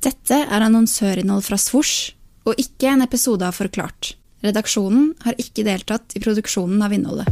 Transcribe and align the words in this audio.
Dette 0.00 0.32
er 0.48 0.62
annonsørinnhold 0.64 1.42
fra 1.44 1.58
Svosj, 1.60 2.14
og 2.48 2.56
ikke 2.56 2.88
en 2.88 3.04
episode 3.04 3.44
av 3.44 3.52
Forklart. 3.52 4.14
Redaksjonen 4.40 5.10
har 5.26 5.36
ikke 5.36 5.66
deltatt 5.66 6.16
i 6.16 6.22
produksjonen 6.24 6.80
av 6.80 6.94
innholdet. 6.96 7.28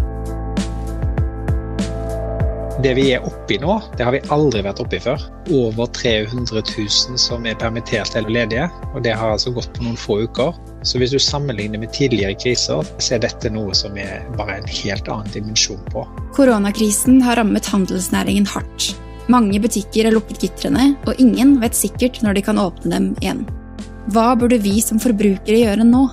Det 2.85 2.93
vi 2.95 3.07
er 3.17 3.25
oppi 3.25 3.57
nå, 3.59 3.79
det 3.97 4.05
har 4.05 4.13
vi 4.15 4.21
aldri 4.37 4.61
vært 4.63 4.85
oppi 4.85 5.01
før. 5.01 5.25
Over 5.49 5.89
300 5.97 6.61
000 6.61 7.17
som 7.19 7.49
er 7.49 7.57
permittert 7.59 8.13
eller 8.21 8.37
ledige, 8.37 8.69
og 8.93 9.01
det 9.03 9.17
har 9.17 9.33
altså 9.33 9.55
gått 9.57 9.73
på 9.73 9.89
noen 9.89 9.97
få 9.99 10.21
uker. 10.29 10.53
Så 10.85 11.01
hvis 11.01 11.17
du 11.17 11.19
sammenligner 11.19 11.81
med 11.81 11.97
tidligere 11.97 12.37
kriser, 12.37 12.85
så 13.01 13.17
er 13.17 13.25
dette 13.25 13.51
noe 13.57 13.73
som 13.75 13.97
er 13.97 14.29
bare 14.37 14.61
en 14.61 14.73
helt 14.85 15.09
annen 15.09 15.33
dimensjon 15.33 15.81
på. 15.89 16.05
Koronakrisen 16.37 17.25
har 17.25 17.41
rammet 17.41 17.73
handelsnæringen 17.73 18.53
hardt. 18.53 18.93
Mange 19.29 19.59
butikker 19.61 20.07
har 20.09 20.15
lukket 20.17 20.41
gitrene, 20.41 20.95
og 21.05 21.19
ingen 21.21 21.59
vet 21.61 21.77
sikkert 21.77 22.23
når 22.25 22.39
de 22.39 22.43
kan 22.47 22.61
åpne 22.63 22.93
dem 22.95 23.09
igjen. 23.21 23.43
Hva 24.09 24.33
burde 24.41 24.57
vi 24.65 24.79
som 24.81 25.01
forbrukere 25.03 25.59
gjøre 25.67 25.85
nå? 25.85 26.07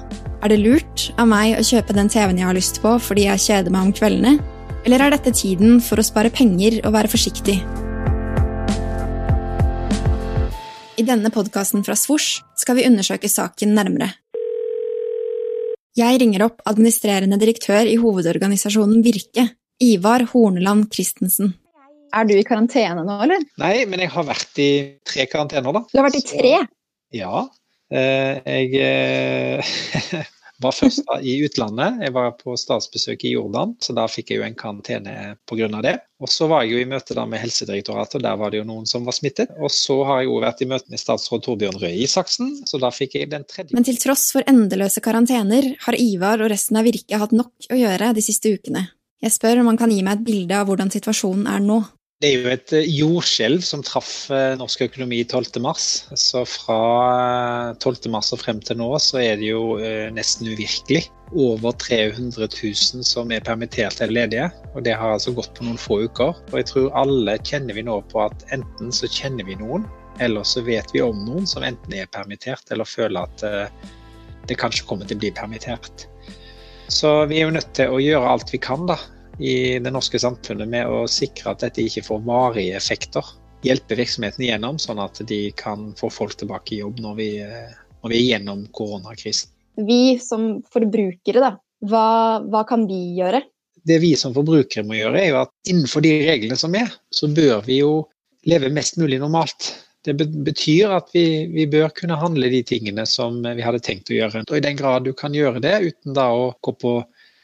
Er 0.43 0.51
det 0.51 0.59
lurt 0.59 1.05
av 1.15 1.29
meg 1.31 1.55
å 1.55 1.63
kjøpe 1.63 1.95
den 1.95 2.11
TV-en 2.11 2.41
jeg 2.41 2.49
har 2.49 2.57
lyst 2.57 2.81
på 2.83 2.91
fordi 2.99 3.29
jeg 3.29 3.43
kjeder 3.45 3.71
meg 3.71 3.87
om 3.87 3.95
kveldene? 3.95 4.35
Eller 4.83 5.05
er 5.05 5.15
dette 5.15 5.31
tiden 5.31 5.79
for 5.81 5.97
å 5.97 6.05
spare 6.05 6.29
penger 6.29 6.81
og 6.83 6.91
være 6.97 7.13
forsiktig? 7.15 7.55
I 10.99 11.07
denne 11.07 11.31
podkasten 11.31 11.87
fra 11.87 11.95
Svosj 11.95 12.41
skal 12.59 12.81
vi 12.81 12.87
undersøke 12.91 13.31
saken 13.31 13.77
nærmere. 13.79 14.11
Jeg 15.95 16.19
ringer 16.19 16.49
opp 16.49 16.59
administrerende 16.67 17.39
direktør 17.39 17.87
i 17.87 17.95
hovedorganisasjonen 17.95 18.99
Virke, 19.07 19.53
Ivar 19.79 20.27
Horneland 20.33 20.91
Christensen. 20.91 21.55
Er 22.15 22.27
du 22.27 22.35
i 22.37 22.45
karantene 22.47 23.03
nå, 23.03 23.17
eller? 23.25 23.43
Nei, 23.59 23.73
men 23.91 24.05
jeg 24.05 24.13
har 24.13 24.27
vært 24.27 24.61
i 24.63 24.69
tre 25.07 25.27
karantener, 25.27 25.75
da. 25.75 25.83
Du 25.91 25.99
har 25.99 26.07
vært 26.07 26.21
i 26.21 26.27
tre? 26.29 26.53
Ja. 27.15 27.43
Eh, 27.91 28.39
jeg 28.39 28.71
eh, 28.79 29.75
var 30.63 30.75
først 30.75 31.03
i 31.19 31.35
utlandet. 31.43 31.99
Jeg 32.05 32.13
var 32.15 32.31
på 32.39 32.55
statsbesøk 32.59 33.25
i 33.27 33.33
Jordan, 33.33 33.73
så 33.83 33.95
da 33.97 34.05
fikk 34.07 34.31
jeg 34.31 34.39
jo 34.39 34.45
en 34.47 34.55
karantene 34.55 35.35
pga. 35.49 35.67
det. 35.83 35.95
Og 36.23 36.31
så 36.31 36.47
var 36.47 36.63
jeg 36.63 36.71
jo 36.71 36.81
i 36.85 36.89
møte 36.89 37.17
da 37.17 37.25
med 37.27 37.43
Helsedirektoratet, 37.43 38.21
og 38.21 38.23
der 38.23 38.39
var 38.39 38.53
det 38.53 38.61
jo 38.61 38.69
noen 38.69 38.87
som 38.87 39.03
var 39.07 39.17
smittet. 39.17 39.51
Og 39.59 39.73
så 39.73 39.99
har 40.07 40.23
jeg 40.23 40.29
jo 40.31 40.39
vært 40.45 40.63
i 40.63 40.69
møte 40.71 40.93
med 40.93 41.01
statsråd 41.01 41.43
Torbjørn 41.45 41.81
Røe 41.83 41.93
Isaksen, 42.05 42.53
så 42.63 42.79
da 42.79 42.93
fikk 42.95 43.19
jeg 43.19 43.33
den 43.33 43.43
tredje. 43.43 43.75
Men 43.75 43.87
til 43.87 43.99
tross 43.99 44.29
for 44.37 44.47
endeløse 44.47 45.03
karantener 45.03 45.73
har 45.83 45.99
Ivar 45.99 46.39
og 46.39 46.53
resten 46.53 46.79
av 46.79 46.87
Virke 46.87 47.19
hatt 47.19 47.35
nok 47.35 47.67
å 47.67 47.81
gjøre 47.81 48.13
de 48.15 48.23
siste 48.23 48.55
ukene. 48.55 48.87
Jeg 49.23 49.33
spør 49.35 49.61
om 49.61 49.71
han 49.71 49.79
kan 49.79 49.91
gi 49.91 50.01
meg 50.05 50.19
et 50.19 50.25
bilde 50.27 50.55
av 50.55 50.67
hvordan 50.69 50.91
situasjonen 50.93 51.47
er 51.51 51.63
nå. 51.63 51.81
Det 52.25 52.31
er 52.31 52.39
jo 52.41 52.49
et 52.55 52.71
eh, 52.73 52.87
jordskjelv 52.89 53.61
som 53.61 53.83
traff 53.85 54.31
eh, 54.33 54.55
norsk 54.57 54.79
økonomi 54.87 55.19
12.3. 55.29 55.73
Så 56.17 56.39
fra 56.49 56.77
12.3 57.77 58.09
eh, 58.09 58.15
og 58.17 58.39
frem 58.41 58.61
til 58.65 58.79
nå 58.79 58.87
så 58.97 59.19
er 59.21 59.35
det 59.37 59.51
jo 59.51 59.75
nesten 60.15 60.49
uvirkelig. 60.49 61.03
Over 61.37 61.77
300 61.77 62.47
000 62.49 63.05
som 63.05 63.29
er 63.29 63.45
permittert 63.45 64.01
eller 64.01 64.23
ledige. 64.23 64.49
Og 64.73 64.87
det 64.89 64.97
har 64.97 65.13
altså 65.13 65.35
gått 65.37 65.53
på 65.53 65.67
noen 65.67 65.77
få 65.77 65.99
uker. 66.07 66.33
Og 66.49 66.57
jeg 66.57 66.71
tror 66.71 66.97
alle 66.97 67.37
kjenner 67.45 67.77
vi 67.77 67.85
nå 67.85 67.99
på 68.09 68.25
at 68.25 68.49
enten 68.57 68.89
så 68.89 69.05
kjenner 69.05 69.45
vi 69.45 69.61
noen, 69.61 69.85
eller 70.17 70.49
så 70.49 70.65
vet 70.65 70.97
vi 70.97 71.05
om 71.05 71.21
noen 71.29 71.45
som 71.45 71.61
enten 71.67 71.93
er 71.93 72.09
permittert 72.09 72.73
eller 72.73 72.89
føler 72.89 73.29
at 73.29 73.45
det 74.49 74.57
kanskje 74.57 74.89
kommer 74.89 75.05
til 75.05 75.21
å 75.21 75.27
bli 75.27 75.35
permittert. 75.37 76.07
Så 76.89 77.19
vi 77.29 77.37
er 77.37 77.51
jo 77.51 77.53
nødt 77.59 77.75
til 77.77 77.93
å 77.93 78.01
gjøre 78.01 78.33
alt 78.33 78.49
vi 78.53 78.65
kan 78.65 78.89
da, 78.89 78.97
i 79.39 79.79
det 79.79 79.91
norske 79.91 80.19
samfunnet 80.21 80.69
med 80.69 80.87
å 80.87 81.05
sikre 81.11 81.53
at 81.53 81.65
dette 81.65 81.83
ikke 81.83 82.05
får 82.05 82.21
varige 82.27 82.77
effekter. 82.77 83.33
Hjelpe 83.65 83.97
virksomheten 83.97 84.45
igjennom, 84.45 84.79
sånn 84.79 85.01
at 85.01 85.19
de 85.27 85.49
kan 85.57 85.89
få 85.97 86.11
folk 86.13 86.37
tilbake 86.39 86.75
i 86.75 86.81
jobb 86.83 87.01
når 87.03 87.17
vi, 87.19 87.29
når 88.03 88.13
vi 88.13 88.19
er 88.19 88.27
gjennom 88.29 88.65
koronakrisen. 88.75 89.51
Vi 89.75 90.17
som 90.23 90.61
forbrukere, 90.71 91.41
da, 91.43 91.51
hva, 91.89 92.07
hva 92.45 92.63
kan 92.67 92.85
vi 92.87 93.17
gjøre? 93.17 93.41
Det 93.85 93.97
vi 94.01 94.13
som 94.17 94.33
forbrukere 94.33 94.85
må 94.87 94.97
gjøre, 94.97 95.19
er 95.19 95.31
jo 95.33 95.41
at 95.43 95.51
innenfor 95.69 96.05
de 96.05 96.13
reglene 96.25 96.57
som 96.57 96.73
er, 96.77 96.93
så 97.13 97.27
bør 97.29 97.65
vi 97.65 97.81
jo 97.81 98.05
leve 98.49 98.71
mest 98.73 98.97
mulig 99.01 99.19
normalt. 99.21 99.73
Det 100.05 100.13
betyr 100.17 100.93
at 100.93 101.09
vi, 101.15 101.25
vi, 101.49 101.65
bør 101.69 101.89
kunne 101.97 102.17
handle 102.21 102.49
de 102.53 102.61
tingene 102.65 103.07
som 103.09 103.39
vi 103.41 103.65
hadde 103.65 103.81
tenkt 103.83 104.11
å 104.13 104.17
gjøre. 104.17 104.43
Og 104.45 104.57
I 104.57 104.63
den 104.63 104.77
grad 104.77 105.07
du 105.07 105.15
kan 105.17 105.33
gjøre 105.33 105.61
det 105.65 105.73
uten 105.81 106.13
da 106.17 106.29
å 106.33 106.51
gå 106.61 106.75
på 106.77 106.99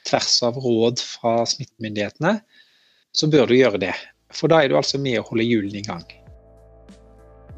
tvers 0.07 0.31
av 0.47 0.57
råd 0.62 1.01
fra 1.03 1.41
smittemyndighetene, 1.50 2.38
så 3.12 3.29
bør 3.31 3.51
du 3.51 3.57
gjøre 3.57 3.81
det. 3.81 3.94
For 4.31 4.51
da 4.51 4.62
er 4.62 4.72
du 4.72 4.78
altså 4.79 5.00
med 5.01 5.19
å 5.19 5.25
holde 5.28 5.47
hjulene 5.47 5.81
i 5.81 5.85
gang. 5.85 6.06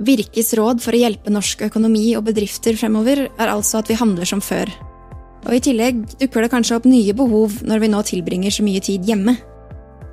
Virkes 0.04 0.56
råd 0.58 0.82
for 0.82 0.96
å 0.96 1.04
hjelpe 1.04 1.32
norsk 1.34 1.68
økonomi 1.68 2.08
og 2.18 2.26
bedrifter 2.26 2.78
fremover 2.80 3.28
er 3.28 3.52
altså 3.52 3.80
at 3.84 3.92
vi 3.92 4.00
handler 4.00 4.26
som 4.26 4.42
før. 4.42 4.72
Og 5.44 5.58
i 5.58 5.62
tillegg 5.62 6.00
dukker 6.22 6.46
det 6.46 6.52
kanskje 6.54 6.80
opp 6.80 6.88
nye 6.90 7.14
behov 7.18 7.60
når 7.68 7.84
vi 7.84 7.92
nå 7.92 8.02
tilbringer 8.08 8.54
så 8.54 8.66
mye 8.66 8.82
tid 8.84 9.06
hjemme. 9.06 9.36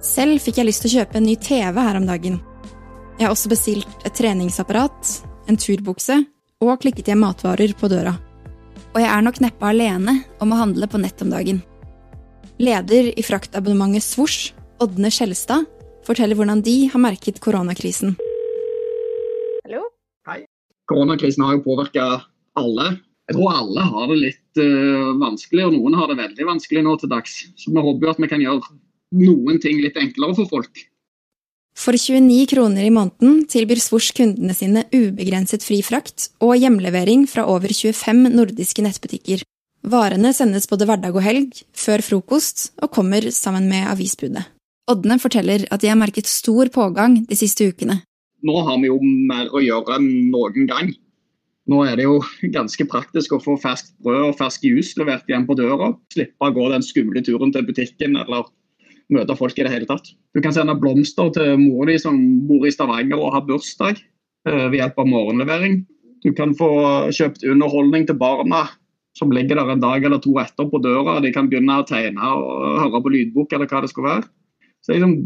Selv 0.04 0.42
fikk 0.42 0.60
jeg 0.60 0.69
lyst 0.69 0.84
til 0.84 0.90
å 0.90 1.00
kjøpe 1.00 1.20
en 1.20 1.28
ny 1.28 1.36
TV 1.40 1.80
her 1.80 1.96
om 1.96 2.08
dagen. 2.08 2.40
Jeg 3.16 3.26
har 3.26 3.34
også 3.34 3.52
bestilt 3.52 4.04
et 4.08 4.16
treningsapparat, 4.16 5.14
en 5.48 5.58
turbukse 5.60 6.19
og 6.60 6.76
klikket 6.82 7.08
hjem 7.08 7.22
matvarer 7.24 7.72
på 7.76 7.88
døra. 7.92 8.14
Og 8.90 9.00
jeg 9.00 9.10
er 9.12 9.24
nok 9.24 9.40
neppe 9.44 9.69
alene 9.69 10.16
om 10.42 10.52
å 10.52 10.60
handle 10.60 10.88
på 10.90 11.00
nett 11.00 11.20
om 11.24 11.32
dagen. 11.32 11.60
Leder 12.60 13.06
i 13.16 13.22
fraktabonnementet 13.25 14.04
Svosj, 14.04 14.50
Ådne 14.84 15.09
Skjelstad, 15.09 15.62
forteller 16.04 16.37
hvordan 16.37 16.60
de 16.60 16.75
har 16.93 17.00
merket 17.00 17.38
koronakrisen. 17.41 18.12
Hallo? 19.65 19.87
Hei. 20.28 20.43
Koronakrisen 20.93 21.47
har 21.47 21.56
jo 21.56 21.62
påvirka 21.65 22.04
alle. 22.60 22.91
Jeg 23.31 23.38
tror 23.38 23.56
alle 23.62 23.87
har 23.94 24.12
det 24.12 24.19
litt 24.26 24.60
uh, 24.60 25.09
vanskelig, 25.22 25.70
og 25.70 25.78
noen 25.78 25.97
har 26.03 26.12
det 26.12 26.19
veldig 26.20 26.49
vanskelig 26.50 26.84
nå 26.84 26.99
til 27.00 27.12
dags. 27.15 27.38
Så 27.56 27.72
vi 27.72 27.81
håper 27.87 28.04
jo 28.04 28.12
at 28.12 28.20
vi 28.20 28.28
kan 28.34 28.44
gjøre 28.44 28.76
noen 29.25 29.60
ting 29.65 29.81
litt 29.81 29.97
enklere 29.97 30.37
for 30.43 30.53
folk. 30.53 30.84
For 31.81 31.97
29 31.97 32.44
kroner 32.50 32.84
i 32.84 32.93
måneden 32.93 33.47
tilbyr 33.49 33.81
Svosj 33.81 34.12
kundene 34.19 34.53
sine 34.59 34.84
ubegrenset 34.93 35.65
fri 35.65 35.81
frakt 35.87 36.28
og 36.44 36.59
hjemlevering 36.60 37.25
fra 37.31 37.47
over 37.49 37.72
25 37.72 38.26
nordiske 38.34 38.84
nettbutikker. 38.84 39.47
Varene 39.80 40.34
sendes 40.36 40.68
både 40.68 40.84
hverdag 40.88 41.14
og 41.16 41.24
helg, 41.24 41.62
før 41.72 42.02
frokost, 42.04 42.70
og 42.84 42.91
kommer 42.92 43.24
sammen 43.32 43.68
med 43.70 43.88
avisbudet. 43.88 44.44
Ådne 44.91 45.16
forteller 45.22 45.64
at 45.72 45.80
de 45.80 45.88
har 45.88 45.96
merket 45.96 46.28
stor 46.28 46.68
pågang 46.74 47.20
de 47.28 47.38
siste 47.38 47.64
ukene. 47.70 48.00
Nå 48.44 48.56
har 48.66 48.80
vi 48.80 48.90
jo 48.90 48.98
mer 49.00 49.48
å 49.52 49.62
gjøre 49.62 49.96
enn 49.96 50.08
noen 50.32 50.69
gang. 50.69 50.90
Nå 51.70 51.84
er 51.86 51.96
det 51.96 52.06
jo 52.08 52.19
ganske 52.56 52.86
praktisk 52.90 53.36
å 53.36 53.40
få 53.42 53.56
ferskt 53.60 53.92
brød 54.04 54.32
og 54.32 54.38
fersk 54.40 54.64
jus 54.69 54.92
levert 55.00 55.28
hjem 55.30 55.46
på 55.48 55.56
døra. 55.56 55.92
Slippe 56.12 56.48
å 56.48 56.54
gå 56.56 56.66
den 56.72 56.84
skumle 56.84 57.22
turen 57.24 57.52
til 57.54 57.64
butikken 57.69 58.19
eller 58.20 58.48
møte 59.10 59.36
folk 59.38 59.56
i 59.58 59.64
det 59.66 59.72
hele 59.72 59.88
tatt. 59.88 60.12
Du 60.34 60.42
kan 60.44 60.54
sende 60.54 60.76
blomster 60.78 61.32
til 61.34 61.56
mor 61.60 61.88
di 61.88 61.96
som 62.00 62.19
bor 62.48 62.66
i 62.66 62.74
Stavanger 62.74 63.20
og 63.20 63.32
har 63.36 63.46
bursdag 63.48 63.96
eh, 63.96 64.66
ved 64.69 64.78
hjelp 64.80 65.00
av 65.02 65.08
morgenlevering. 65.10 65.80
Du 66.24 66.34
kan 66.36 66.52
få 66.56 66.70
kjøpt 67.16 67.46
underholdning 67.48 68.06
til 68.08 68.19
barna 68.20 68.66
som 69.19 69.32
ligger 69.34 69.59
der 69.59 69.72
en 69.72 69.82
dag 69.82 70.04
eller 70.06 70.21
to 70.22 70.37
etter 70.41 70.69
på 70.71 70.81
døra. 70.82 71.16
og 71.19 71.25
De 71.25 71.32
kan 71.34 71.48
begynne 71.50 71.81
å 71.81 71.87
tegne 71.87 72.32
og 72.37 72.81
høre 72.84 73.03
på 73.03 73.12
lydbok 73.15 73.53
eller 73.53 73.71
hva 73.71 73.82
det 73.84 73.93
skal 73.93 74.06
være. 74.06 74.28
Så 74.84 74.94
liksom, 74.94 75.16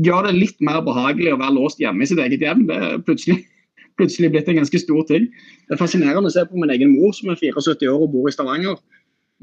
Gjør 0.00 0.24
det 0.24 0.38
litt 0.38 0.62
mer 0.64 0.78
behagelig 0.80 1.34
å 1.34 1.40
være 1.40 1.52
låst 1.52 1.82
hjemme 1.82 2.00
i 2.00 2.08
sitt 2.08 2.20
eget 2.22 2.40
hjem. 2.40 2.62
Det 2.68 2.76
er 2.80 3.02
plutselig, 3.04 3.42
plutselig 4.00 4.30
blitt 4.32 4.48
en 4.48 4.56
ganske 4.62 4.80
stor 4.80 5.02
ting. 5.10 5.26
Det 5.68 5.76
er 5.76 5.80
fascinerende 5.82 6.30
å 6.30 6.32
se 6.32 6.46
på 6.48 6.56
min 6.56 6.72
egen 6.72 6.94
mor 6.94 7.12
som 7.16 7.28
er 7.28 7.36
74 7.36 7.90
år 7.92 8.06
og 8.06 8.14
bor 8.14 8.30
i 8.30 8.32
Stavanger. 8.32 8.78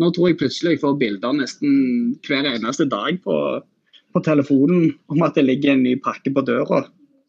Nå 0.02 0.10
tror 0.14 0.32
jeg 0.32 0.40
plutselig 0.42 0.76
jeg 0.76 0.82
får 0.82 0.98
bilder 0.98 1.38
nesten 1.38 2.16
hver 2.26 2.50
eneste 2.50 2.86
dag 2.90 3.18
på, 3.22 3.38
på 4.14 4.24
telefonen 4.26 4.90
om 5.14 5.22
at 5.26 5.38
det 5.38 5.46
ligger 5.46 5.76
en 5.76 5.86
ny 5.86 5.94
pakke 6.02 6.34
på 6.34 6.46
døra. 6.46 6.84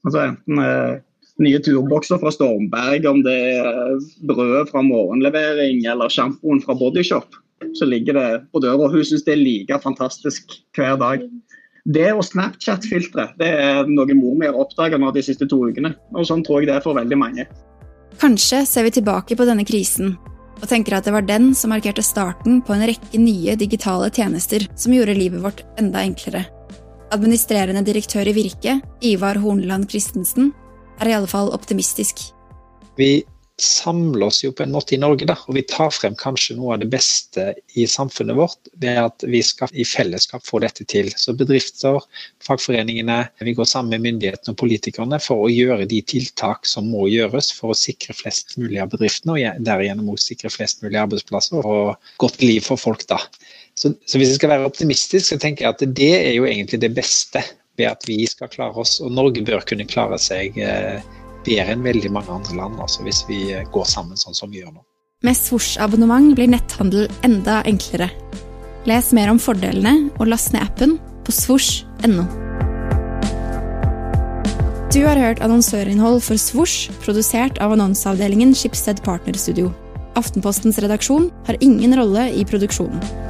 Altså 0.06 0.24
enten 0.24 0.64
eh, 0.64 1.04
nye 1.42 1.58
turbokser 1.62 2.18
fra 2.20 2.32
Stormberg, 2.34 3.06
om 3.06 3.20
det 3.26 3.36
er 3.58 3.98
brød 4.26 4.70
fra 4.72 4.82
morgenlevering 4.82 5.84
eller 5.90 6.10
sjampoen 6.12 6.62
fra 6.64 6.74
Bodyshop, 6.78 7.36
så 7.78 7.86
ligger 7.86 8.18
det 8.18 8.28
på 8.52 8.62
døra. 8.62 8.90
Hun 8.90 9.04
syns 9.04 9.26
det 9.26 9.36
er 9.36 9.42
like 9.42 9.80
fantastisk 9.82 10.58
hver 10.76 10.98
dag. 11.00 11.22
Det 11.88 12.08
og 12.12 12.24
Snapchat-filtre 12.26 13.30
det 13.40 13.48
er 13.48 13.88
noe 13.88 14.16
mor 14.18 14.34
mi 14.36 14.48
har 14.48 14.58
oppdaga 14.58 14.98
de 14.98 15.22
siste 15.24 15.46
to 15.48 15.62
ukene. 15.70 15.94
Og 16.14 16.26
sånn 16.28 16.44
tror 16.44 16.62
jeg 16.62 16.70
det 16.70 16.78
er 16.78 16.84
for 16.84 16.98
veldig 16.98 17.18
mange. 17.18 17.46
Kanskje 18.18 18.64
ser 18.66 18.84
vi 18.88 18.98
tilbake 18.98 19.38
på 19.38 19.46
denne 19.46 19.64
krisen 19.66 20.16
og 20.58 20.66
tenker 20.66 20.96
at 20.96 21.06
det 21.06 21.14
var 21.14 21.22
den 21.22 21.52
som 21.54 21.70
markerte 21.70 22.02
starten 22.02 22.58
på 22.66 22.74
en 22.74 22.82
rekke 22.90 23.20
nye 23.22 23.54
digitale 23.54 24.08
tjenester 24.10 24.64
som 24.74 24.94
gjorde 24.94 25.14
livet 25.14 25.42
vårt 25.44 25.62
enda 25.78 26.02
enklere. 26.02 26.44
Administrerende 27.14 27.84
direktør 27.86 28.26
i 28.26 28.34
Virke, 28.36 28.80
Ivar 29.06 29.38
Horneland 29.38 29.86
Christensen, 29.88 30.50
er 31.00 31.10
i 31.10 31.16
alle 31.16 31.30
fall 31.30 31.52
optimistisk. 31.54 32.28
Vi 32.98 33.22
samler 33.58 34.26
oss 34.28 34.44
jo 34.44 34.52
på 34.54 34.62
en 34.62 34.70
måte 34.70 34.94
i 34.94 35.00
Norge, 35.02 35.26
da, 35.26 35.34
og 35.50 35.56
vi 35.56 35.64
tar 35.66 35.90
frem 35.90 36.14
kanskje 36.18 36.54
noe 36.58 36.76
av 36.76 36.82
det 36.82 36.88
beste 36.92 37.48
i 37.78 37.88
samfunnet 37.90 38.38
vårt 38.38 38.70
ved 38.78 39.00
at 39.02 39.24
vi 39.26 39.40
skal 39.42 39.72
i 39.74 39.86
fellesskap 39.86 40.46
få 40.46 40.60
dette 40.62 40.86
til. 40.88 41.10
Så 41.18 41.34
bedrifter, 41.38 41.98
fagforeningene, 42.46 43.18
vi 43.42 43.56
går 43.58 43.66
sammen 43.68 43.96
med 43.96 44.06
myndighetene 44.06 44.54
og 44.54 44.60
politikerne 44.62 45.18
for 45.22 45.46
å 45.46 45.50
gjøre 45.50 45.88
de 45.90 46.00
tiltak 46.06 46.70
som 46.70 46.86
må 46.92 47.08
gjøres 47.10 47.50
for 47.56 47.74
å 47.74 47.78
sikre 47.78 48.14
flest 48.14 48.54
mulig 48.62 48.78
av 48.82 48.92
bedriftene, 48.94 49.34
og 49.34 49.66
derigjennom 49.66 50.14
også 50.14 50.34
sikre 50.34 50.54
flest 50.54 50.84
mulig 50.86 51.02
arbeidsplasser 51.02 51.66
og 51.66 52.12
godt 52.22 52.42
liv 52.46 52.62
for 52.66 52.78
folk. 52.78 53.08
da. 53.10 53.18
Så, 53.78 53.94
så 54.06 54.18
hvis 54.18 54.32
jeg 54.32 54.38
skal 54.38 54.54
være 54.54 54.70
optimistisk, 54.70 55.26
så 55.26 55.38
tenker 55.38 55.66
jeg 55.66 55.74
at 55.74 55.98
det 55.98 56.14
er 56.14 56.34
jo 56.38 56.46
egentlig 56.46 56.80
det 56.82 56.94
beste 56.94 57.42
ved 57.78 57.90
at 57.90 58.04
vi 58.08 58.24
skal 58.26 58.50
klare 58.52 58.76
oss, 58.82 58.98
og 59.04 59.14
Norge 59.14 59.44
bør 59.46 59.64
kunne 59.68 59.86
klare 59.88 60.18
seg 60.20 60.58
eh, 60.58 60.98
bedre 61.46 61.74
enn 61.74 61.86
veldig 61.86 62.12
mange 62.12 62.34
andre 62.34 62.58
land, 62.58 62.78
altså 62.82 63.06
hvis 63.06 63.24
vi 63.28 63.42
går 63.72 63.88
sammen 63.88 64.18
sånn 64.20 64.36
som 64.36 64.52
vi 64.52 64.62
gjør 64.62 64.74
nå. 64.74 64.84
Med 65.26 65.34
Swoosh-abonnement 65.34 66.34
blir 66.38 66.50
netthandel 66.52 67.08
enda 67.26 67.62
enklere. 67.66 68.10
Les 68.86 69.08
mer 69.16 69.32
om 69.32 69.40
fordelene 69.42 70.12
og 70.18 70.28
last 70.30 70.52
ned 70.54 70.62
appen 70.62 70.94
på 71.26 71.34
swoosh.no. 71.34 72.26
Du 74.94 75.02
har 75.04 75.18
hørt 75.20 75.42
annonsørinnhold 75.44 76.22
for 76.24 76.40
Swoosh, 76.40 76.88
produsert 77.04 77.58
av 77.60 77.74
annonseavdelingen 77.74 78.54
Schibsted 78.56 79.02
Partnerstudio. 79.04 79.68
Aftenpostens 80.16 80.78
redaksjon 80.80 81.28
har 81.46 81.58
ingen 81.60 81.92
rolle 81.98 82.30
i 82.32 82.46
produksjonen. 82.48 83.27